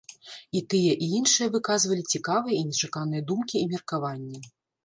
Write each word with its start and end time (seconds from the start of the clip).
І 0.59 0.61
тыя, 0.73 0.93
і 1.07 1.09
іншыя 1.17 1.51
выказвалі 1.55 2.03
цікавыя 2.17 2.57
і 2.61 2.65
нечаканыя 2.71 3.21
думкі 3.33 3.55
і 3.63 3.69
меркаванні. 3.75 4.39